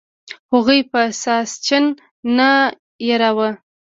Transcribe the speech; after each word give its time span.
هغوی 0.51 0.79
به 0.91 1.01
ساسچن 1.23 1.85
نه 2.37 2.49
یراو. 3.09 3.39